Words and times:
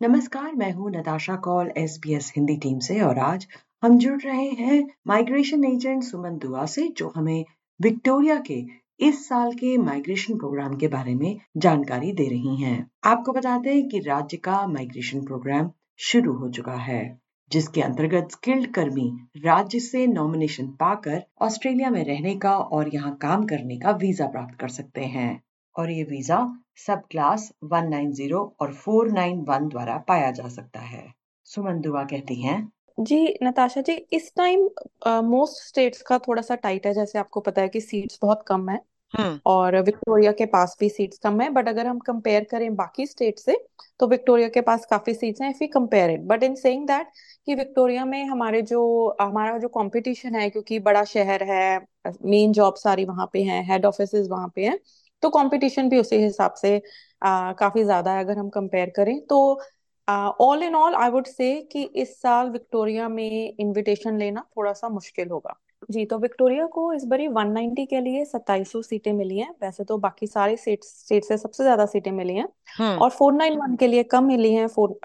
नमस्कार, 0.00 0.52
मैं 0.56 0.70
हूँ 0.72 0.90
नताशा 0.90 1.34
कौल 1.36 1.70
एसबीएस 1.76 2.32
हिंदी 2.36 2.56
टीम 2.56 2.78
से 2.78 3.00
और 3.00 3.18
आज 3.18 3.46
हम 3.82 3.98
जुड़ 3.98 4.20
रहे 4.20 4.46
हैं 4.50 4.78
माइग्रेशन 5.06 5.64
एजेंट 5.64 6.02
सुमन 6.02 6.38
दुआ 6.38 6.64
से, 6.66 6.86
जो 6.88 7.12
हमें 7.16 7.44
विक्टोरिया 7.80 8.38
के 8.46 8.56
इस 9.00 9.28
साल 9.28 9.52
के 9.54 9.76
माइग्रेशन 9.78 10.38
प्रोग्राम 10.38 10.76
के 10.76 10.88
बारे 10.88 11.14
में 11.14 11.40
जानकारी 11.56 12.12
दे 12.12 12.28
रही 12.28 12.56
हैं। 12.56 12.90
आपको 13.04 13.32
बताते 13.32 13.74
हैं 13.74 13.86
कि 13.88 13.98
राज्य 13.98 14.36
का 14.38 14.66
माइग्रेशन 14.66 15.24
प्रोग्राम 15.24 15.70
शुरू 16.00 16.32
हो 16.32 16.48
चुका 16.50 16.76
है, 16.78 17.18
जिसके 17.50 17.82
अंतर्गत 17.82 18.32
स्किल्ड 18.32 18.72
कर्मी 18.74 19.10
राज्य 19.44 19.80
से 19.80 20.06
नॉमिनेशन 20.06 20.66
पाकर 20.80 21.22
ऑस्ट्रेलिया 21.42 21.90
में 21.90 22.02
रहने 22.04 22.34
का 22.36 22.56
और 22.56 22.94
यहाँ 22.94 23.16
काम 23.22 23.46
करने 23.46 23.78
का 23.78 23.90
वीज़ा 23.98 24.26
प्राप्त 24.26 24.58
कर 24.60 24.68
सकते 24.70 25.04
हैं। 25.08 25.42
और 25.76 25.90
ये 25.90 26.02
वीज़ा 26.02 26.38
सब 26.86 27.02
क्लास 27.10 27.52
190 27.64 28.54
और 28.60 28.72
491 28.74 29.68
द्वारा 29.68 29.96
पाया 29.98 30.30
जा 30.30 30.48
सकता 30.48 30.80
है। 30.80 31.12
सुमन 31.46 31.80
दुआ 31.80 32.04
कहती 32.04 32.42
हैं। 32.42 32.72
जी 32.98 33.34
नताशा 33.42 33.80
जी 33.80 33.92
इस 34.12 34.32
टाइम 34.36 34.68
मोस्ट 35.24 35.62
स्टेट्स 35.62 36.02
का 36.02 36.18
थोड़ा 36.18 36.42
सा 36.42 36.54
टाइट 36.54 36.86
है 36.86 36.94
जैसे 36.94 37.18
आपको 37.18 37.40
पता 37.40 37.62
है 37.62 37.68
कि 37.68 37.80
सीट्स 37.80 38.18
बहुत 38.22 38.44
कम 38.46 38.68
है। 38.68 38.80
हम्म। 39.14 39.40
और 39.46 39.76
विक्टोरिया 39.82 40.32
के 40.32 40.46
पास 40.46 40.76
भी 40.80 40.88
सीट्स 40.88 41.18
कम 41.18 41.40
है 41.40 41.50
बट 41.50 41.68
अगर 41.68 41.86
हम 41.86 41.98
कंपेयर 41.98 42.44
करें 42.44 42.74
बाकी 42.76 43.06
स्टेट 43.06 43.38
से 43.38 43.56
तो 44.00 44.06
विक्टोरिया 44.06 44.48
के 44.48 44.60
पास 44.60 44.86
काफ़ी 44.86 45.14
सीट्स 45.14 45.42
हैं 45.42 45.50
if 45.50 45.62
you 45.62 45.68
compare 45.68 46.10
it 46.10 46.20
but 46.20 46.42
in 46.42 46.54
saying 46.54 46.86
that 46.86 47.08
कि 47.46 47.54
विक्टोरिया 47.54 48.04
में 48.04 48.24
हमारे 48.24 48.62
जो 48.62 48.82
हमारा 49.20 49.58
जो 49.58 49.68
कंपटीशन 49.68 50.34
है 50.34 50.48
क्योंकि 50.50 50.78
बड़ा 50.78 51.04
शहर 51.04 51.42
है 51.42 51.78
मेन 52.24 52.52
जॉब 52.52 52.74
सारी 52.74 53.04
वहाँ 53.04 53.30
पे 53.32 53.42
हैं 53.42 53.62
हेड 53.64 53.86
ऑफ़िस 53.86 54.14
वहाँ 54.30 54.52
पे 54.54 54.66
हैं 54.66 54.78
तो 55.22 55.30
कंपटीशन 55.30 55.88
भी 55.88 55.98
उसी 56.00 56.16
हिसाब 56.16 56.54
से 56.54 56.76
आ, 57.22 57.52
काफ़ी 57.52 57.84
ज़्यादा 57.84 58.12
है 58.12 58.24
अगर 58.24 58.38
हम 58.38 58.48
कंपेयर 58.50 58.90
करें। 58.96 59.20
तो 59.26 59.60
all 60.40 60.62
in 60.62 60.74
all 60.74 60.94
I 60.94 61.10
would 61.10 61.26
say 61.26 61.54
कि 61.72 61.82
इस 61.96 62.20
साल 62.22 62.50
विक्टोरिया 62.50 63.08
में 63.08 63.54
इनविटेशन 63.60 64.18
लेना 64.18 64.40
थोड़ा 64.56 64.72
सा 64.72 64.88
मुश्किल 64.88 65.28
होगा। 65.28 65.56
जी 65.90 66.04
तो 66.04 66.18
विक्टोरिया 66.18 66.66
को 66.66 66.92
इस 66.92 67.04
बारी 67.04 67.26
190 67.28 67.84
के 67.86 68.00
लिए 68.00 68.24
2700 68.24 68.82
सीटें 68.82 69.12
मिली 69.12 69.38
हैं। 69.38 69.50
वैसे 69.62 69.84
तो 69.84 69.96
बाकी 69.98 70.26
सारे 70.26 70.56
स्टेट 70.56 70.84
स्टेट 70.84 71.24
से 71.24 71.36
सबसे 71.38 71.62
ज़्यादा 71.62 71.86
सीटें 71.86 72.10
मिली 72.12 72.34
हैं। 72.34 72.46
हम्म। 72.78 72.98
और 72.98 73.10
491 73.10 73.76
के 73.76 73.86
लिए 73.86 74.02
कम 74.02 74.24
मिली 74.24 74.52
हैं 74.54 74.66
फोर 74.68 74.98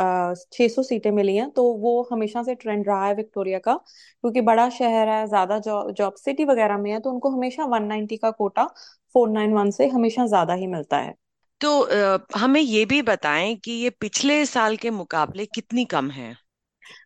छह 0.54 0.68
सौ 0.68 0.84
सीटें 0.84 1.12
मिली 1.12 1.36
हैं। 1.36 1.50
तो 1.52 1.64
वो 1.74 2.02
हमेशा 2.12 2.44
से 2.44 2.56
ट्रेंड 2.56 2.88
रहा 2.88 3.06
है 3.08 3.14
विक्टोरिया 3.16 3.60
का 3.60 3.76
क्योंकि 3.76 4.42
बड़ा 4.42 4.70
शहर 4.70 5.10
है 5.10 5.26
ज़्यादा 5.28 5.60
जॉब 5.60 5.92
जॉब 5.92 6.14
सिटी 6.16 6.46
वगैरह 6.46 6.78
में 6.78 6.92
है 6.92 7.00
तो 7.00 7.12
उनको 7.12 7.30
हमेशा 7.30 7.66
190 7.66 8.18
का 8.18 8.32
कोटा 8.32 8.68
491 9.16 9.72
से 9.72 9.88
हमेशा 9.88 10.26
ज़्यादा 10.26 10.54
ही 10.54 10.68
मिलता 10.68 10.98
है। 10.98 11.14
तो 11.62 11.70
हमें 12.38 12.62
ये 12.62 12.86
भी 12.86 13.02
बताएँ 13.02 13.56
कि 13.56 13.72
ये 13.72 13.90
पिछले 13.90 14.46
साल 14.46 14.76
के 14.76 14.90
मुकाबले 14.92 15.46
कितनी 15.46 15.86
कम 15.86 16.10
है? 16.10 16.36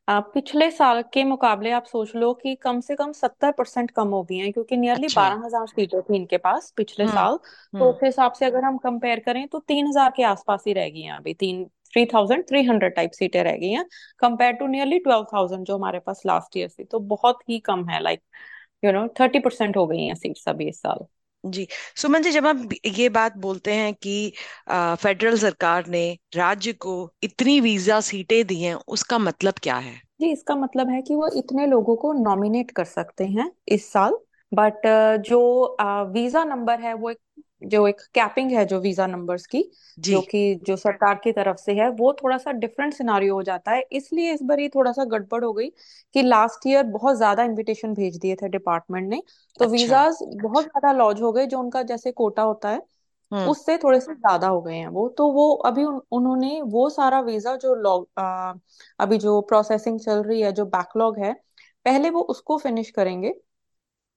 आ, 0.10 0.20
पिछले 0.20 0.70
साल 0.72 1.02
के 1.14 1.24
मुकाबले 1.24 1.72
आप 1.72 1.86
सोच 1.86 2.16
लो 2.16 2.34
कि 2.34 2.56
कम 2.56 2.80
से 2.80 2.96
कम 2.96 3.12
सत्तर 3.12 3.52
परसेंट 3.52 3.92
कम 3.92 4.08
हो 4.08 4.22
गई 4.24 4.38
हैं 4.38 4.52
क्योंकि 4.54 4.78
नियरली 4.78 5.06
अच्छा। 5.06 5.22
बारह 5.22 5.46
हज़ार 5.46 5.66
सीटें 5.68 6.02
थी 6.02 6.16
इनके 6.16 6.38
पास 6.38 6.72
पिछले 6.78 7.06
हम्म 7.06 7.16
साल। 7.16 7.38
तो 7.38 7.78
हम्म। 7.78 7.90
उस 7.90 8.00
हिसाब 8.04 8.34
से 8.34 8.46
अगर 8.46 8.64
हम 8.64 8.78
कंपेयर 8.78 9.20
करें 9.20 9.48
तो 9.48 9.60
तीन 9.60 9.88
हज़ार 9.88 10.14
के 10.16 10.24
आसपास 10.26 10.64
ही 10.68 10.74
रह 10.74 10.90
गई 10.90 11.02
हैं 11.02 11.14
अभी 11.14 11.34
तीन 11.36 11.64
three 11.94 12.06
thousand 12.06 12.44
three 12.48 12.64
hundred 12.64 12.96
type 12.96 13.12
सीटें 13.12 13.44
रह 13.44 13.56
गई 13.58 13.70
हैं 13.70 13.86
compare 14.20 14.54
to 14.54 14.68
nearly 14.68 15.00
twelve 15.00 15.26
thousand 15.34 15.66
जो 15.66 15.76
हमारे 15.78 16.00
पास 16.00 16.22
लास्ट 16.26 16.58
ईयर 16.58 16.70
थी। 16.70 16.84
तो 16.84 17.00
बहुत 17.00 17.40
ही 17.50 17.60
कम 17.60 17.88
है 17.90 18.02
like 18.04 18.22
you 18.84 18.92
know 18.92 19.08
thirty 19.20 19.40
percent 19.40 19.78
हो 19.78 19.86
गई 19.88 20.06
हैं 20.06 20.16
सीट्स 20.16 20.48
अभी 20.50 20.68
इस 20.70 20.82
साल। 20.82 21.06
जी, 21.44 21.68
सुमन 21.96 22.22
जी 22.22 22.32
जब 22.32 22.48
आप 22.48 22.70
ये 22.88 23.08
बात 23.10 23.38
बोलते 23.38 23.74
हैं 23.74 23.94
कि 23.94 24.34
फेडरल 24.72 25.38
सरकार 25.38 25.88
ने 25.88 26.02
राज्य 26.36 26.74
को 26.74 26.96
इतनी 27.24 27.60
वीज़ा 27.62 28.00
सीटें 28.02 28.46
दी 28.48 28.62
हैं, 28.62 28.74
उसका 28.76 29.18
मतलब 29.20 29.54
क्या 29.64 29.76
है? 29.78 30.00
जी, 30.22 30.32
इसका 30.32 30.56
मतलब 30.56 30.90
है 30.90 31.02
कि 31.02 31.16
वो 31.16 31.28
इतने 31.38 31.66
लोगों 31.68 31.96
को 31.96 32.12
नॉमिनेट 32.14 32.72
कर 32.72 32.86
सकते 32.86 33.26
हैं 33.28 33.52
इस 33.68 33.92
साल 33.92 34.18
बट 34.52 34.88
जो 35.28 35.40
वीज़ा 36.12 36.44
नंबर 36.44 36.80
है 36.80 36.94
वो 36.94 37.10
एक 37.10 37.20
जो 37.62 37.88
एक 37.88 38.02
कैपिंग 38.14 38.52
है 38.52 38.66
जो 38.66 38.80
वीज़ा 38.80 39.08
नंबर्स 39.08 39.46
की 39.48 39.64
जी। 39.98 40.14
जो 40.14 40.22
कि 40.22 40.56
जो 40.64 40.76
सरकार 40.76 41.20
की 41.24 41.32
तरफ़ 41.32 41.58
से 41.58 41.74
है 41.74 41.90
वो 41.92 42.12
थोड़ा 42.14 42.38
सा 42.38 42.52
डिफरेंट 42.54 42.94
सिनारियो 42.94 43.34
हो 43.36 43.42
जाता 43.44 43.72
है। 43.72 43.82
इसलिए 43.92 44.34
इस 44.34 44.44
बार 44.44 44.60
ये 44.60 44.70
थोड़ा 44.70 44.92
सा 44.92 45.04
गड़बड़ 45.06 45.44
हो 45.44 45.52
गई 45.54 45.70
कि 46.16 46.22
लास्ट 46.22 46.68
ईयर 46.68 46.84
बहुत 46.86 47.18
ज़्यादा 47.18 47.44
इनविटेशन 47.44 47.94
भेज 47.94 48.18
दिए 48.18 48.36
थे 48.36 48.48
डिपार्टमेंट 48.50 49.10
ने। 49.10 49.22
तो 49.60 49.66
अच्छा। 49.66 49.68
वीजाज 49.68 50.18
बहुत 50.36 50.64
ज़्यादा 50.64 50.92
लॉज 50.94 51.22
हो 51.22 51.32
गए 51.32 51.46
जो 51.46 51.60
उनका 51.60 51.84
जैसे 51.84 52.12
कोटा 52.14 52.42
होता 52.44 52.70
है 52.70 52.82
हम्म। 53.32 53.50
उससे 53.50 53.78
थोड़े 53.78 54.00
से 54.00 54.14
ज़्यादा 54.14 54.48
हो 54.48 54.62
गए 54.62 54.76
हैं 54.76 54.88
वो। 54.90 55.08
तो 55.10 55.32
वो 55.32 55.52
अभी 55.66 55.84
उन, 55.84 56.00
उन्होंने 56.12 56.62
वो 56.64 56.90
सारा 56.90 57.20
वीज़ा 57.22 57.56
जो 57.58 57.76
लॉग 57.78 58.08
अभी 59.00 59.18
जो 59.18 59.40
प्रोसेसिंग 59.44 60.00
चल 60.00 60.24
रही 60.24 60.42
है 60.42 60.52
जो 60.54 60.66
बैकलॉग 60.68 61.20
है 61.20 61.34
पहले 61.86 62.10
वो 62.10 62.22
उसको 62.24 62.58
फिनिश 62.58 62.90
करेंगे। 62.92 63.34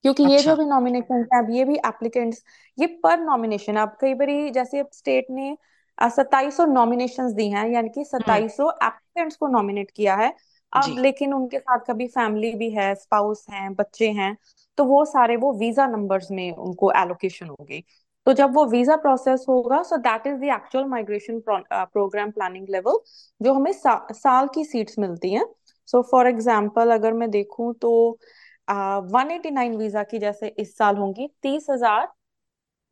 क्योंकि 0.03 0.23
ये 0.25 0.39
जो 0.39 0.55
भी 0.55 0.65
नॉमिनेशन 0.65 1.25
है 1.33 1.39
अब 1.39 1.51
ये 1.51 1.65
भी 1.65 1.75
एप्लीकेंट्स 1.87 2.43
ये 2.77 2.87
पर 3.03 3.19
नॉमिनेशन 3.21 3.75
अब 3.77 3.97
कई 4.01 4.13
बारी 4.13 4.49
जैसे 4.51 4.79
अब 4.79 4.89
स्टेट 4.93 5.27
ने 5.31 5.55
सत्ताईस 5.97 6.57
सौ 6.57 6.65
नॉमिनेशन 6.67 7.33
दी 7.33 7.49
हैं 7.49 7.67
यानी 7.69 7.89
कि 7.89 7.99
हम्म। 7.99 8.17
सत्ताईस 8.17 8.57
सौ 8.57 8.69
एप्लीकेंट्स 8.71 9.35
को 9.35 9.47
नॉमिनेट 9.49 9.91
किया 9.91 10.15
है। 10.15 10.33
अब 10.73 10.95
लेकिन 10.99 11.33
उनके 11.33 11.59
साथ 11.59 11.79
कभी 11.87 12.07
फैमिली 12.09 12.53
भी 12.55 12.69
है 12.71 12.93
स्पाउस 12.95 13.45
हैं 13.51 13.73
बच्चे 13.75 14.09
हैं 14.11 14.35
तो 14.77 14.85
वो 14.85 15.03
सारे 15.05 15.35
वो 15.37 15.51
वीज़ा 15.53 15.85
नंबर्स 15.87 16.31
में 16.31 16.51
उनको 16.51 16.91
एलोकेशन 16.93 17.47
होगी 17.49 17.83
तो 18.27 18.33
जब 18.33 18.53
वो 18.55 18.65
वीज़ा 18.65 18.95
प्रोसेस 18.97 19.45
होगा 19.49 19.81
so 19.83 19.97
that 19.99 20.27
is 20.27 20.35
the 20.35 20.43
actual 20.53 20.85
migration 20.87 21.39
program 21.49 22.31
planning 22.31 22.67
level 22.69 22.99
जो 23.41 23.53
हमें 23.53 23.71
सा, 23.73 24.07
साल 24.13 24.47
की 24.55 24.63
सीट्स 24.65 24.99
मिलती 24.99 25.33
हैं। 25.33 25.45
सो 25.89 26.01
फॉर 26.11 26.27
एग्ज़ाम्पल 26.27 26.91
अगर 26.91 27.13
मैं 27.13 27.29
देखूँ 27.31 27.73
तो 27.81 27.91
वन 28.67 29.31
एटी 29.31 29.51
नाइन 29.51 29.75
वीज़ा 29.77 30.03
की 30.03 30.19
जैसे 30.19 30.47
इस 30.59 30.77
साल 30.77 30.97
होंगी 30.97 31.27
तीस 31.43 31.67
हज़ार 31.69 32.07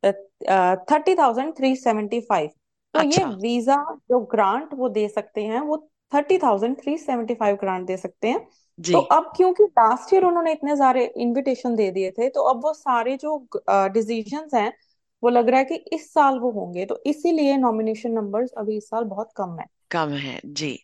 thirty 0.02 1.14
thousand 1.14 1.54
three 1.56 1.74
seventy 1.76 2.20
five 2.20 2.50
तो 2.94 3.00
ये 3.00 3.08
अच्छा। 3.08 3.28
वीज़ा 3.42 3.76
जो 4.10 4.20
ग्रांट 4.32 4.74
वो 4.74 4.88
दे 4.90 5.06
सकते 5.08 5.42
हैं 5.42 5.60
वो 5.60 5.76
thirty 6.12 6.38
thousand 6.38 6.76
three 6.78 6.96
seventy 6.98 7.34
five 7.34 7.56
grant 7.56 7.86
दे 7.86 7.96
सकते 7.96 8.28
हैं। 8.28 8.46
जी। 8.78 8.92
तो 8.92 8.98
अब 8.98 9.32
क्योंकि 9.36 9.64
लास्ट 9.64 10.12
ईयर 10.14 10.24
उन्होंने 10.24 10.52
इतने 10.52 10.76
सारे 10.76 11.04
इनविटेशन 11.16 11.74
दे 11.76 11.90
दिए 11.90 12.10
थे 12.10 12.28
तो 12.28 12.42
अब 12.50 12.64
वो 12.64 12.72
सारे 12.74 13.16
जो 13.16 13.36
डिसीजंस 13.68 14.54
हैं 14.54 14.72
वो 15.22 15.30
लग 15.30 15.48
रहा 15.48 15.58
है 15.58 15.64
कि 15.64 15.74
इस 15.92 16.12
साल 16.14 16.38
वो 16.38 16.50
होंगे। 16.50 16.84
तो 16.84 17.00
इसीलिए 17.06 17.56
नॉमिनेशन 17.56 18.12
नंबर्स 18.12 18.50
अभी 18.58 18.76
इस 18.76 18.88
साल 18.88 19.04
बहुत 19.06 19.30
कम 19.36 19.56
है। 19.60 19.66
कम 19.92 20.10
है, 20.14 20.40
जी। 20.46 20.78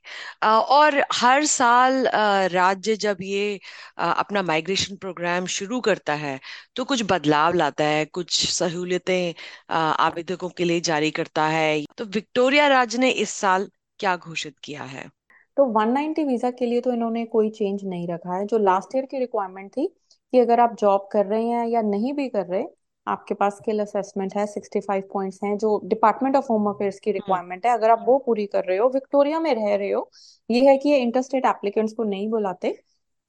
और 0.45 0.99
हर 1.15 1.45
साल 1.47 2.07
राज्य 2.53 2.97
जब 2.99 3.17
ये 3.23 3.59
अपना 3.99 4.43
माइग्रेशन 4.45 4.97
प्रोग्राम 4.97 5.47
शुरू 5.49 5.81
करता 5.81 6.15
है 6.17 6.39
तो 6.77 6.85
कुछ 6.85 7.03
बदलाव 7.09 7.55
लाता 7.55 7.85
है, 7.85 8.05
कुछ 8.07 8.45
सहूलियतें 8.49 9.35
आवेदकों 9.75 10.49
के 10.51 10.65
लिए 10.65 10.81
जारी 10.83 11.11
करता 11.13 11.47
है। 11.49 11.85
तो 11.99 12.05
विक्टोरिया 12.07 12.67
राज्य 12.69 12.99
ने 12.99 13.11
इस 13.11 13.31
साल 13.33 13.69
क्या 14.01 14.17
घोषित 14.19 14.59
किया 14.59 14.83
है? 14.85 15.09
तो 15.57 15.65
190 15.67 16.25
वीज़ा 16.25 16.51
के 16.53 16.67
लिए 16.67 16.81
तो 16.81 16.93
इन्होंने 16.93 17.25
कोई 17.27 17.51
चेंज 17.51 17.85
नहीं 17.85 18.07
रखा 18.09 18.37
है। 18.37 18.47
जो 18.47 18.59
लास्ट 18.61 18.97
ईयर 18.97 19.07
की 19.07 19.19
रिक्वायरमेंट 19.19 19.71
थी 19.73 19.87
कि 20.33 20.39
अगर 20.39 20.61
आप 20.61 20.77
जॉब 20.79 21.09
कर 21.13 21.27
रहे 21.27 21.45
हैं 21.45 21.67
या 21.69 21.83
नहीं 21.85 22.13
भी 22.15 22.29
कर 22.29 22.47
रहे 22.47 22.63
आपके 23.09 23.35
पास 23.35 23.57
स्किल 23.57 23.81
असेसमेंट 23.81 24.37
है 24.37 24.47
65 24.47 25.03
पॉइंट्स 25.13 25.39
हैं 25.45 25.57
जो 25.59 25.81
डिपार्टमेंट 25.85 26.37
ऑफ़ 26.37 26.47
होम 26.51 26.69
अफेयर्स 26.71 26.99
की 27.01 27.11
हम्म। 27.11 27.17
रिक्वायरमेंट 27.17 27.67
है 27.67 27.73
अगर 27.73 27.91
आप 27.91 28.05
वो 28.09 28.19
पूरी 28.19 28.47
कर 28.47 28.65
रहे 28.65 28.77
हो 28.79 28.89
विक्टोरिया 28.95 29.41
में 29.41 29.55
रह 29.55 29.75
रहे 29.75 29.91
हो 29.91 30.11
ये 30.51 30.65
है 30.67 30.77
कि 30.79 30.89
ये 30.89 30.99
इंटरस्टेट 30.99 31.47
एप्लीकेंट्स 31.47 31.93
को 31.93 32.05
नहीं 32.05 32.29
बुलाते 32.31 32.71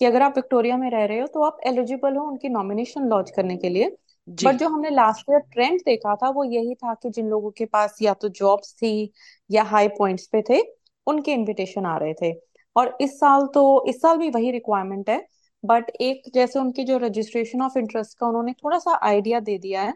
कि 0.02 0.06
अगर 0.06 0.22
आप 0.22 0.36
विक्टोरिया 0.36 0.78
में 0.78 0.90
रह 0.92 1.06
रहे 1.06 1.20
हो 1.20 1.28
तो 1.28 1.44
आप 1.44 1.58
एलिजिबल 1.68 2.16
हो 2.16 2.24
उनकी 2.26 2.50
नॉमिनेशन 2.50 3.08
लॉन्च 3.10 3.32
करने 3.32 3.58
के 3.58 3.70
लिए। 3.70 3.96
बट 4.28 4.56
जो 4.56 4.68
हमने 4.70 4.90
लास्ट 4.90 5.30
ईयर 5.32 5.40
ट्रेंड 5.54 5.80
देखा 5.86 6.16
था 6.16 6.30
वो 6.30 6.44
यही 6.44 6.76
था 6.76 6.94
कि 6.94 7.10
जिन 7.10 7.28
लोगों 7.28 7.52
के 7.52 7.66
पास 7.66 7.98
या 8.02 8.14
तो 8.14 8.30
जॉब्स 8.30 8.74
थी 8.74 9.12
या 9.50 9.64
हाई 9.64 9.88
पॉइंट्स 9.98 10.28
पे 10.28 10.42
थे 10.50 10.62
उनके 11.08 11.34
इनविटेशन 11.34 11.86
आ 11.86 11.98
रहे 11.98 12.14
थे। 12.14 12.34
और 12.76 12.98
इस 13.02 13.20
साल 13.20 13.46
तो 13.54 13.64
इस 13.90 14.02
साल 14.02 14.18
भी 14.18 14.30
वही 14.30 14.52
रिक्वायरमेंट 14.52 15.10
है 15.10 15.20
बट 15.64 15.90
एक 16.02 16.32
जैसे 16.34 16.60
उनकी 16.60 16.84
जो 16.84 16.98
रजिस्ट्रेशन 16.98 17.62
ऑफ़ 17.62 17.78
इंटरेस्ट 17.78 18.18
का 18.18 18.28
उन्होंने 18.28 18.54
थोड़ा 18.54 18.78
सा 18.80 19.00
आइडिया 19.04 19.40
दे 19.40 19.58
दिया 19.58 19.82
है 19.82 19.94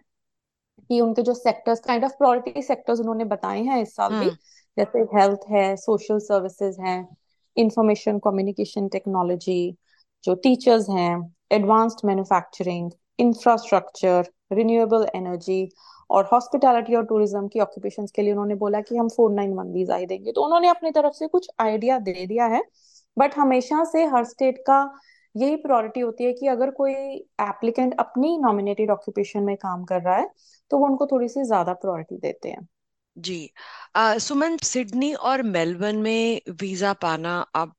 कि 0.90 1.00
उनके 1.02 1.22
जो 1.22 1.34
sectors 1.34 1.80
kind 1.80 2.04
of 2.06 2.12
priority 2.12 2.62
sectors 2.62 3.00
उन्होंने 3.00 3.26
बताए 3.26 3.62
हैं 3.64 3.82
इस 3.82 3.96
साल 3.96 4.12
भी। 4.12 4.26
हम्म। 4.26 4.36
जैसे 4.78 5.00
हेल्थ 5.16 5.40
है 5.52 5.76
सोशल 5.76 6.20
सर्विसेज़ 6.20 6.82
हैं 6.82 7.08
इंफॉर्मेशन 7.58 8.20
कम्युनिकेशन 8.20 8.88
टेक्नोलॉजी 8.88 9.78
जो 10.24 10.34
टीचर्स 10.36 10.90
हैं 10.90 11.34
advanced 11.52 12.06
manufacturing 12.06 12.92
infrastructure 13.20 14.30
renewable 14.54 15.08
energy 15.16 15.70
और 16.10 16.30
हॉस्पिटैलिटी 16.34 16.96
और 16.96 17.06
टूरिज़्म 17.06 17.48
की 17.48 17.60
ऑक्यूपेशन 17.60 18.06
के 18.16 18.22
लिए 18.22 18.32
उन्होंने 18.32 18.56
बोला 18.56 18.82
कि 18.82 18.98
हम 18.98 19.08
फोर 19.10 19.32
नाइन 19.32 19.54
वन 19.54 19.68
वीज़ा 19.68 19.96
ही 19.96 20.06
देंगे। 20.06 20.32
तो 20.32 20.44
उन्होंने 20.44 20.68
अपनी 20.68 20.92
तरफ़ 20.92 21.14
से 21.14 21.28
कुछ 21.28 21.50
आइडिया 21.60 22.00
दे 22.00 22.26
दिया 22.26 22.46
है। 22.46 22.62
बट 23.18 23.36
हमेशा 23.38 23.84
से 23.84 24.06
हर 24.06 24.24
स्टेट 24.24 24.58
का 24.58 24.80
यही 25.36 25.56
प्रायोरिटी 25.56 26.00
होती 26.00 26.24
है 26.24 26.34
कि 26.34 26.48
अगर 26.48 26.72
कोई 26.72 26.94
एप्लीकेंट 27.42 27.96
अपनी 28.00 28.38
नॉमिनेटेड 28.38 28.92
ऑक्यूपेशन 28.92 29.44
में 29.44 29.56
काम 29.58 29.84
कर 29.84 30.02
रहा 30.02 30.16
है 30.16 30.30
तो 30.72 30.78
वो 30.78 30.86
उनको 30.86 31.06
थोड़ी 31.08 31.28
सी 31.28 31.44
ज़्यादा 31.44 31.74
प्रायोरिटी 31.74 32.18
देते 32.18 32.50
हैं। 32.50 32.68
जी। 33.18 33.50
आ, 33.96 34.18
सुमन 34.18 34.58
सिडनी 34.58 35.14
और 35.14 35.42
मेलबर्न 35.44 35.96
में 35.98 36.42
वीज़ा 36.62 36.92
पाना 37.02 37.40
अब 37.56 37.74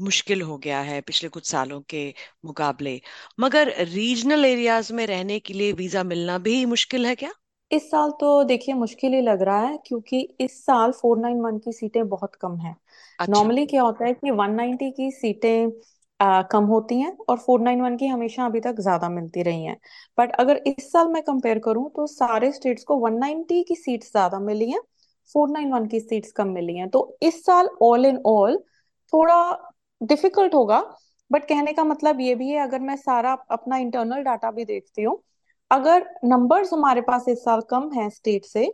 मुश्किल 0.00 0.42
हो 0.42 0.56
गया 0.58 0.80
है 0.80 1.00
पिछले 1.00 1.28
कुछ 1.28 1.46
सालों 1.46 1.80
के 1.90 2.04
मुकाबले। 2.44 3.00
मगर 3.40 3.74
रीजनल 3.88 4.44
एरियाज़ 4.44 4.92
में 4.92 5.06
रहने 5.06 5.38
के 5.40 5.54
लिए 5.54 5.72
वीज़ा 5.74 6.02
मिलना 6.04 6.38
भी 6.40 6.64
मुश्किल 6.66 7.06
है 7.06 7.14
क्या? 7.14 7.32
इस 7.70 7.90
साल 7.90 8.10
तो 8.10 8.42
देखिए 8.44 8.74
मुश्किल 8.74 9.12
ही 9.14 9.20
लग 9.20 9.42
रहा 9.42 9.60
है 9.60 9.78
क्योंकि 9.86 10.20
इस 10.40 10.58
साल 10.66 10.92
फोर 10.92 11.18
नाइन 11.18 11.40
वन 11.40 11.58
की 11.58 11.72
सीटें 11.72 12.08
बहुत 12.08 12.34
कम 12.34 12.56
हैं। 12.58 12.76
अच्छा। 13.18 13.32
नॉर्मली 13.32 13.64
क्या 13.66 13.82
होता 13.82 14.04
है 14.04 14.12
कि 14.14 14.30
वन 14.30 14.50
नाइन्टी 14.50 14.90
की 14.90 15.10
सीटें 15.10 15.70
आ, 16.22 16.42
कम 16.42 16.64
होती 16.66 17.00
हैं 17.00 17.16
और 17.28 17.38
फोर 17.38 17.60
नाइन 17.60 17.80
वन 17.82 17.96
की 17.96 18.06
हमेशा 18.06 18.44
अभी 18.46 18.60
तक 18.60 18.80
ज़्यादा 18.80 19.08
मिलती 19.08 19.42
रही 19.42 19.64
हैं। 19.64 19.76
बट 20.18 20.32
अगर 20.36 20.56
इस 20.66 20.90
साल 20.92 21.08
मैं 21.08 21.22
कंपेयर 21.22 21.58
करूँ 21.58 21.88
तो 21.96 22.06
सारे 22.08 22.50
स्टेट्स 22.52 22.84
को 22.84 22.96
वन 22.98 23.14
नाइन्टी 23.18 23.62
की 23.64 23.74
सीट्स 23.76 24.10
ज़्यादा 24.12 24.38
मिली 24.40 24.70
हैं 24.70 24.80
फोर 25.34 25.48
नाइन 25.50 25.72
वन 25.72 25.86
की 25.86 26.00
सीट्स 26.00 26.32
कम 26.32 26.48
मिली 26.50 26.76
हैं। 26.76 26.88
तो 26.90 27.16
इस 27.22 27.44
साल 27.44 27.68
ऑल 27.82 28.06
इन 28.06 28.20
ऑल 28.26 28.58
थोड़ा 29.12 29.36
डिफ़िकल्ट 30.00 30.54
होगा 30.54 30.80
बट 31.30 31.44
कहने 31.48 31.72
का 31.72 31.84
मतलब 31.84 32.20
ये 32.20 32.34
भी 32.34 32.48
है 32.50 32.62
अगर 32.62 32.80
मैं 32.80 32.96
सारा 32.96 33.32
अपना 33.50 33.76
इंटरनल 33.78 34.22
डाटा 34.22 34.50
भी 34.50 34.64
देखती 34.64 35.02
हूँ 35.02 35.18
अगर 35.70 36.08
नंबर्स 36.24 36.72
हमारे 36.72 37.00
पास 37.00 37.28
इस 37.28 37.44
साल 37.44 37.60
कम 37.70 37.90
है 37.92 38.08
स्टेट 38.10 38.44
से 38.44 38.66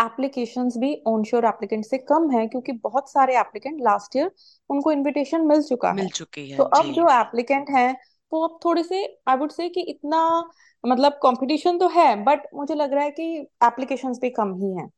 एप्लीकेशंस 0.00 0.76
भी 0.78 0.94
ऑनशोर 1.06 1.44
एप्लीकेंट 1.46 1.84
से 1.84 1.98
कम 2.04 2.30
है 2.30 2.46
क्योंकि 2.46 2.72
बहुत 2.82 3.10
सारे 3.12 3.38
एप्लीकेंट 3.38 3.80
लास्ट 3.82 4.16
ईयर 4.16 4.30
उनको 4.70 4.92
इनविटेशन 4.92 5.46
मिल 5.46 5.62
चुका 5.62 5.92
मिल 5.92 6.06
है 6.06 6.10
चुकी 6.10 6.44
तो 6.58 6.64
अब 6.74 6.92
जो। 6.92 7.08
एप्लीकेंट 7.10 7.70
हैं 7.70 7.92
वो 8.32 8.46
अब 8.46 8.58
थोड़े 8.64 8.82
से 8.82 9.04
आई 9.28 9.36
वुड 9.36 9.50
से 9.52 9.68
कि 9.68 9.80
इतना 9.90 10.20
मतलब 10.84 11.12
कंपटीशन 11.22 11.78
तो 11.78 11.88
है 11.88 12.14
बट 12.24 12.46
मुझे 12.54 12.74
लग 12.74 12.92
रहा 12.92 13.04
है 13.04 13.10
कि 13.10 13.32
एप्लीकेशंस 13.64 14.18
भी 14.22 14.30
कम 14.30 14.54
ही 14.54 14.74
हैं। 14.76 14.90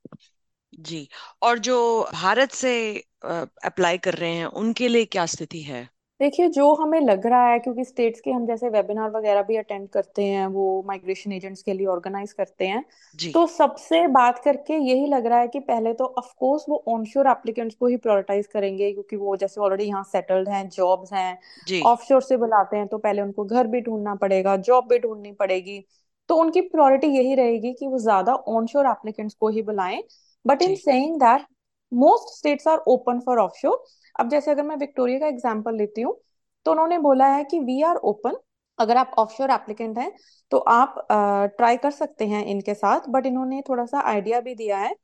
जी 0.81 1.08
और 1.43 1.58
जो 1.58 1.76
भारत 2.12 2.52
से 2.52 2.72
अप्लाई 3.64 3.98
कर 3.98 4.14
रहे 4.14 4.34
हैं 4.34 4.46
उनके 4.56 4.88
लिए 4.88 5.05
क्या 5.06 5.26
स्थिति 5.26 5.62
है? 5.62 5.88
देखिए 6.22 6.48
जो 6.48 6.72
हमें 6.74 7.00
लग 7.00 7.26
रहा 7.26 7.46
है 7.46 7.58
क्योंकि 7.58 7.84
स्टेट्स 7.84 8.20
के 8.20 8.30
हम 8.30 8.46
जैसे 8.46 8.69
वेबिनार 8.69 9.10
वगैरह 9.10 9.42
भी 9.42 9.56
अटेंड 9.56 9.88
करते 9.88 10.24
हैं 10.24 10.46
वो 10.46 10.66
माइग्रेशन 10.86 11.32
एजेंट्स 11.32 11.62
के 11.62 11.72
लिए 11.72 11.86
ऑर्गेनाइज 11.86 12.32
करते 12.32 12.66
हैं 12.66 12.84
जी। 13.19 13.30
तो 13.30 13.46
सबसे 13.46 14.06
बात 14.08 14.38
करके 14.38 14.74
यही 14.74 15.06
लग 15.06 15.26
रहा 15.26 15.38
है 15.38 15.48
कि 15.48 15.60
पहले 15.60 15.92
तो 15.92 16.04
ऑफ़ 16.19 16.32
कोर्स 16.38 16.64
वो 16.69 16.82
ऑनशोर 16.88 17.26
एप्लीकेंट्स 17.26 17.74
को 17.74 17.86
ही 17.86 17.96
प्रायोरिटाइज 17.96 18.46
करेंगे 18.46 18.92
क्योंकि 18.92 19.16
वो 19.16 19.36
जैसे 19.36 19.60
ऑलरेडी 19.60 19.84
यहाँ 19.84 20.02
सेटल्ड 20.02 20.48
हैं 20.48 20.69
जॉब्स 20.69 21.12
हैं 21.12 21.82
ऑफशोर 21.82 22.22
से 22.22 22.36
बुलाते 22.36 22.76
हैं 22.76 22.86
तो 22.86 22.98
पहले 22.98 23.22
उनको 23.22 23.44
घर 23.44 23.66
भी 23.66 23.80
ढूंढना 23.80 24.14
पड़ेगा 24.14 24.56
जॉब 24.56 24.88
भी 24.88 24.98
ढूंढनी 24.98 25.32
पड़ेगी 25.32 25.84
तो 26.28 26.36
उनकी 26.36 26.60
प्रायोरिटी 26.60 27.06
यही 27.06 27.34
रहेगी 27.34 27.72
कि 27.72 27.86
वो 27.86 27.98
ज़्यादा 27.98 28.34
ऑनशोर 28.50 28.86
एप्लीकेंट्स 28.86 29.34
को 29.34 29.48
ही 29.48 29.62
बुलाएँ 29.62 30.02
but 30.44 30.62
in 30.62 30.74
saying 30.74 31.16
that 31.16 31.46
most 31.92 32.36
states 32.38 32.69
are 32.69 32.78
open 32.86 33.20
for 33.20 33.38
offshore 33.38 33.84
अब 34.20 34.29
जैसे 34.29 34.50
अगर 34.50 34.62
मैं 34.62 34.76
विक्टोरिया 34.76 35.19
का 35.19 35.26
एग्ज़ाम्पल 35.26 35.76
लेती 35.76 36.00
हूँ 36.00 36.17
तो 36.67 36.70
उन्होंने 36.70 36.99
बोला 36.99 37.26
है 37.26 37.44
कि 37.44 37.59
वी 37.61 37.82
आर 37.82 37.97
ओपन 38.05 38.37
अगर 38.79 38.97
आप 38.97 39.14
ऑफशोर 39.19 39.50
एप्लीकेंट 39.50 39.99
हैं 39.99 40.12
तो 40.53 40.59
आप 40.59 40.94
ट्राई 41.56 41.76
कर 41.76 41.91
सकते 41.91 42.26
हैं 42.26 42.44
इनके 42.47 42.75
साथ 42.75 43.09
बट 43.09 43.26
इन्होंने 43.26 43.62
थोड़ा 43.69 43.85
सा 43.87 44.00
आइडिया 44.00 44.41
भी 44.41 44.55
दिया 44.55 44.79
है 44.79 44.94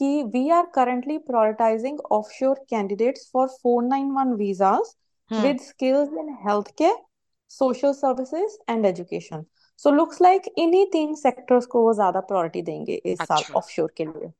कि 0.00 0.22
we 0.22 0.48
are 0.50 0.66
currently 0.66 1.18
prioritising 1.18 2.00
offshore 2.12 2.64
candidates 2.70 3.30
for 3.32 3.48
491 3.66 4.36
visas 4.36 4.94
with 5.30 5.60
skills 5.60 6.12
in 6.18 6.36
health 6.48 6.70
care 6.78 6.96
social 7.50 7.92
services 7.92 8.56
and 8.68 8.86
education 8.86 9.44
so 9.76 9.90
looks 9.90 10.20
like 10.22 10.42
इन्हीं 10.58 10.86
तीन 10.86 11.14
सेक्टर्स 11.14 11.66
को 11.66 11.82
वो 11.82 11.92
ज़्यादा 11.94 12.20
प्रायोरिटी 12.20 12.62
देंगे 12.62 12.94
इस 13.04 13.18
साल 13.18 13.38
अच्छा। 13.38 13.54
ऑफशोर 13.54 13.92
के 13.96 14.04
लिए। 14.04 14.32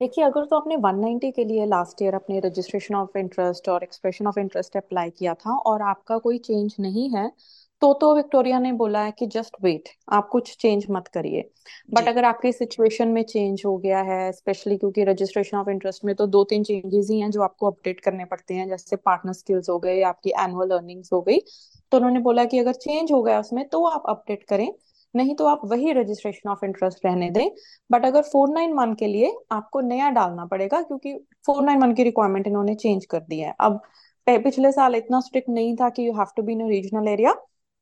देखिए 0.00 0.24
अगर 0.24 0.44
तो 0.44 0.56
आपने 0.56 0.76
190 0.76 1.30
के 1.32 1.44
लिए 1.44 1.64
लास्ट 1.66 2.00
ईयर 2.02 2.14
अपने 2.14 2.38
रजिस्ट्रेशन 2.40 2.94
ऑफ़ 2.94 3.18
इंटरेस्ट 3.18 3.68
और 3.68 3.82
एक्सप्रेशन 3.82 4.26
ऑफ़ 4.26 4.38
इंटरेस्ट 4.38 4.76
अप्लाई 4.76 5.10
किया 5.10 5.34
था 5.36 5.56
और 5.66 5.82
आपका 5.84 6.18
कोई 6.18 6.38
चेंज 6.40 6.74
नहीं 6.80 7.08
है 7.10 7.30
तो 7.82 7.92
तो 7.94 8.14
विक्टोरिया 8.16 8.58
ने 8.58 8.72
बोला 8.72 9.02
है 9.04 9.12
कि 9.12 9.26
जस्ट 9.26 9.56
वेट 9.62 9.88
आप 10.10 10.28
कुछ 10.28 10.56
चेंज 10.56 10.86
मत 10.90 11.08
करिए। 11.08 11.42
बट 11.88 12.08
अगर 12.08 12.24
आपकी 12.24 12.52
सिचुएशन 12.52 13.08
में 13.08 13.22
चेंज 13.24 13.62
हो 13.66 13.76
गया 13.78 14.00
है 14.02 14.30
स्पेशली 14.32 14.76
क्योंकि 14.76 15.04
रजिस्ट्रेशन 15.04 15.56
ऑफ़ 15.56 15.70
इंटरेस्ट 15.70 16.04
में 16.04 16.14
तो 16.14 16.26
दो 16.28 16.44
तीन 16.44 16.62
चेंजेस 16.64 17.08
ही 17.10 17.20
हैं 17.20 17.30
जो 17.30 17.42
आपको 17.42 17.70
अपडेट 17.70 18.00
करने 18.00 18.24
पड़ते 18.24 18.54
हैं 18.54 18.68
जैसे 18.68 18.96
पार्टनर 18.96 19.32
स्किल्स 19.32 19.68
हो 19.70 19.78
गए 19.78 20.00
आपकी 20.04 20.30
एनुअल 20.40 20.70
अर्निंग्स 20.70 21.12
हो 21.12 21.20
गई 21.22 21.38
तो 21.92 21.96
उन्होंने 21.96 22.20
बोला 22.20 22.44
कि 22.44 22.58
अगर 22.58 22.72
चेंज 22.74 23.12
हो 23.12 23.22
गया 23.22 23.40
उसमें 23.40 23.68
तो 23.68 23.84
आप 23.86 24.02
अपडेट 24.08 24.42
करें। 24.44 24.68
नहीं 25.14 25.34
तो 25.34 25.46
आप 25.46 25.60
वही 25.64 25.92
रजिस्ट्रेशन 25.92 26.50
ऑफ़ 26.50 26.64
इंटरेस्ट 26.64 27.04
रहने 27.06 27.30
दें। 27.30 27.50
बट 27.90 28.04
अगर 28.04 28.22
फोर 28.22 28.48
नाइन 28.48 28.72
वन 28.72 28.94
के 28.94 29.06
लिए 29.06 29.32
आपको 29.52 29.80
नया 29.82 30.10
डालना 30.10 30.44
पड़ेगा 30.46 30.82
क्योंकि 30.82 31.14
फोर 31.46 31.62
नाइन 31.64 31.78
वन 31.78 31.94
की 31.94 32.02
रिक्वायरमेंट 32.02 32.46
इन्होंने 32.46 32.74
चेंज 32.76 33.06
कर 33.06 33.20
दी 33.20 33.38
है। 33.40 33.54
अब 33.60 33.80
पिछले 34.26 34.72
साल 34.72 34.94
इतना 34.94 35.20
स्ट्रिक्ट 35.20 35.48
नहीं 35.48 35.74
था 35.76 35.88
कि 35.90 36.06
you 36.08 36.12
have 36.12 36.26
to 36.36 36.42
be 36.42 36.52
in 36.52 36.68
regional 36.68 37.08
area 37.08 37.34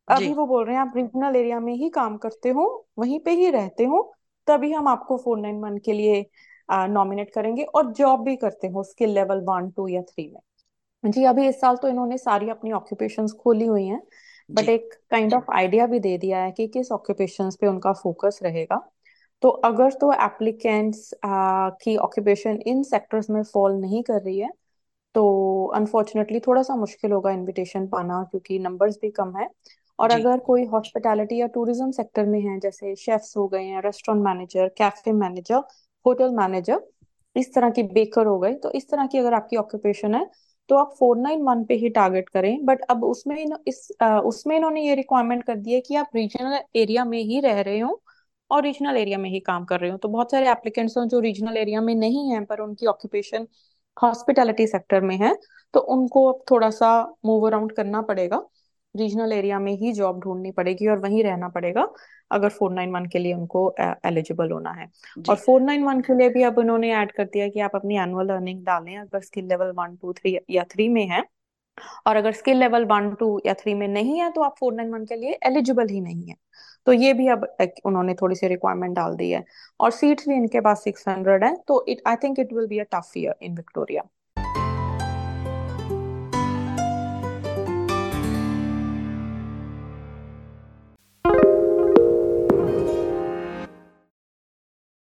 अभी 0.08 0.32
वो 0.34 0.46
बोल 0.46 0.64
रहे 0.64 0.74
हैं 0.74 0.82
आप 0.82 0.92
रीजनल 0.96 1.36
एरिया 1.36 1.58
में 1.60 1.72
ही 1.74 1.88
काम 1.90 2.16
करते 2.16 2.48
हो 2.48 2.64
वहीं 2.98 3.18
पे 3.20 3.30
ही 3.30 3.48
रहते 3.50 3.84
हो 3.84 4.02
तभी 4.46 4.72
हम 4.72 4.88
आपको 4.88 5.16
फोर 5.16 5.38
नाइन 5.38 5.56
वन 5.60 5.76
के 5.78 5.92
लिए 5.92 6.24
नॉमिनेट 6.68 7.30
करेंगे 7.30 7.62
और 7.64 7.92
जॉब 7.92 8.22
भी 8.24 8.36
करते 8.36 8.68
हो 8.68 8.82
स्किल 8.84 9.10
लेवल 9.10 9.40
वन 9.44 9.68
टू 9.70 9.86
या 9.88 10.02
थ्री 10.02 10.28
में। 10.28 10.40
जी 11.04 11.24
अभी 11.24 11.46
इस 11.48 11.60
साल 11.60 11.76
तो 11.76 11.88
इन्होंने 11.88 12.18
सारी 12.18 12.48
अपनी 12.50 12.72
ऑक्यूपेशंस 12.72 13.32
खोली 13.32 13.66
हुई 13.66 13.86
हैं। 13.86 14.00
बट 14.48 14.64
जी। 14.64 14.70
एक 14.70 14.94
काइंड 15.10 15.34
ऑफ़ 15.34 15.50
आइडिया 15.52 15.86
भी 15.86 16.00
दे 16.00 16.16
दिया 16.18 16.42
है 16.42 16.50
कि 16.52 16.66
किस 16.68 16.92
ऑक्यूपेशंस 16.92 17.56
पे 17.60 17.66
उनका 17.66 17.92
फोकस 17.94 18.38
रहेगा। 18.42 18.80
तो 19.42 19.48
अगर 19.64 19.92
तो 19.94 20.12
एप्लीकेंट्स 20.14 21.10
की 21.26 21.96
ऑक्यूपेशन 21.98 22.58
इन 22.66 22.82
सेक्टर्स 22.84 23.30
में 23.30 23.42
फॉल 23.44 23.74
नहीं 23.74 24.02
कर 24.04 24.22
रही 24.22 24.38
है 24.40 24.50
तो 25.14 25.24
अनफॉर्चुनेटली 25.76 26.40
थोड़ा 26.40 26.62
सा 26.62 26.76
मुश्किल 26.76 27.12
होगा 27.12 27.30
इनविटेशन 27.32 27.86
पाना 27.88 28.22
क्योंकि 28.30 28.58
नंबर्स 28.60 28.98
भी 29.02 29.10
कम 29.12 29.36
है। 29.36 29.48
और 29.98 30.10
जी। 30.10 30.20
अगर 30.20 30.38
कोई 30.40 30.64
हॉस्पिटैलिटी 30.66 31.40
या 31.40 31.46
टूरिज़्म 31.48 31.90
सेक्टर 31.92 32.26
में 32.26 32.40
है 32.42 32.58
जैसे 32.60 32.94
शेफ्स 32.96 33.36
हो 33.36 33.46
गए 33.48 33.64
हैं 33.64 33.82
restaurant 33.82 34.24
manager 34.24 34.68
cafe 34.78 35.12
manager 35.14 35.62
hotel 36.04 36.30
manager 36.34 36.82
इस 37.36 37.54
तरह 37.54 37.70
की 37.70 37.82
बेकर 37.90 38.26
हो 38.26 38.38
गए 38.38 38.54
तो 38.56 38.70
इस 38.72 38.88
तरह 38.90 39.06
की 39.06 39.18
अगर 39.18 39.34
आपकी 39.34 39.56
ऑक्यूपेशन 39.56 40.14
है 40.14 40.24
तो 40.68 40.76
आप 40.76 40.94
फोर 40.98 41.16
नाइन 41.16 41.42
वन 41.42 41.64
पे 41.64 41.74
ही 41.74 41.88
टारगेट 41.90 42.28
करें। 42.28 42.64
बट 42.64 42.80
अब 42.90 43.04
उसमें 43.04 43.36
इस 43.68 43.88
उसमें 44.02 44.56
इन्होंने 44.56 44.82
ये 44.86 44.94
रिक्वायरमेंट 44.94 45.44
कर 45.44 45.56
दिया 45.56 45.74
है 45.76 45.80
कि 45.80 45.94
आप 45.96 46.10
रीजनल 46.16 46.58
एरिया 46.76 47.04
में 47.04 47.18
ही 47.20 47.40
रह 47.40 47.60
रहे 47.60 47.78
हो 47.78 48.00
और 48.50 48.62
रीजनल 48.62 48.96
एरिया 48.96 49.18
में 49.18 49.28
ही 49.30 49.40
काम 49.40 49.64
कर 49.64 49.80
रहे 49.80 49.90
हो। 49.90 49.96
तो 49.98 50.08
बहुत 50.08 50.30
सारे 50.30 50.50
एप्लीकेंट्स 50.50 50.96
हैं 50.98 51.06
जो 51.08 51.20
रीजनल 51.20 51.56
एरिया 51.56 51.80
में 51.80 51.94
नहीं 51.94 52.30
है, 52.32 52.44
पर 52.44 52.60
उनकी 52.60 52.86
ऑक्यूपेशन 52.86 53.46
हॉस्पिटैलिटी 53.96 54.66
सेक्टर 54.66 55.00
में 55.00 55.16
है। 55.16 55.34
तो 55.74 55.80
उनको 55.80 56.24
अब 56.32 56.44
थोड़ा 56.50 56.70
सा 56.70 56.90
मूव 57.24 57.46
अराउंड 57.46 57.72
करना 57.72 58.02
पड़ेगा। 58.02 58.42
रीजनल 58.98 59.32
एरिया 59.32 59.58
में 59.58 59.72
ही 59.74 59.92
जॉब 59.92 60.20
ढूंढनी 60.20 60.50
पड़ेगी 60.52 60.86
और 60.86 60.98
वहीं 60.98 61.22
रहना 61.24 61.48
पड़ेगा 61.48 61.88
अगर 62.30 62.48
फोर 62.50 62.72
नाइन 62.72 62.92
वन 62.92 63.06
के 63.06 63.18
लिए 63.18 63.34
उनको 63.34 63.74
एलिजिबल 63.80 64.50
होना 64.50 64.70
है। 64.72 64.86
और 65.18 65.36
जी 65.36 65.42
फोर 65.44 65.60
नाइन 65.60 65.84
वन 65.84 66.00
के 66.00 66.14
लिए 66.14 66.28
भी 66.28 66.42
अब 66.42 66.58
उन्होंने 66.58 66.92
ऐड 66.94 67.12
कर 67.12 67.24
दिया 67.26 67.48
कि 67.48 67.60
आप 67.60 67.76
अपनी 67.76 67.98
एनुअल 67.98 68.28
अर्निंग 68.30 68.64
डालें 68.64 68.96
अगर 68.98 69.20
skill 69.22 69.48
level 69.48 69.72
one 69.76 69.96
two 69.96 70.12
three 70.12 70.38
या 70.50 70.64
थ्री 70.72 70.88
में 70.88 71.06
है। 71.08 71.22
और 72.06 72.16
अगर 72.16 72.32
स्किल 72.32 72.56
लेवल 72.56 72.84
वन 72.84 73.10
टू 73.14 73.40
या 73.46 73.54
थ्री 73.54 73.74
में 73.74 73.86
नहीं 73.88 74.18
है 74.20 74.30
तो 74.32 74.40
आप 74.42 74.54
फोर 74.60 74.72
नाइन 74.74 74.90
वन 74.92 75.04
के 75.04 75.16
लिए 75.16 75.38
एलिजिबल 75.46 75.88
ही 75.88 76.00
नहीं 76.00 76.28
है। 76.28 76.34
तो 76.86 76.92
ये 76.92 77.12
भी 77.14 77.28
अब 77.28 77.46
उन्होंने 77.86 78.14
थोड़ी 78.14 78.34
सी 78.36 78.48
रिक्वायरमेंट 78.48 78.94
डाल 78.96 79.14
दी 79.16 79.30
है। 79.30 79.44
और 79.80 79.90
सीट्स 79.92 80.28
भी 80.28 80.34
इनके 80.34 80.60
पास 80.60 80.82
सिक्स 80.84 81.08
हंड्रेड 81.08 81.44
है 81.44 81.54
तो 81.68 81.84
it 81.88 82.02
I 82.06 82.16
think 82.22 82.38
it 82.40 82.52
will 82.52 82.66
be 82.66 82.78
a 82.78 82.84
tough 82.92 83.12
year 83.16 83.34
in 83.42 83.54
Victoria 83.56 84.02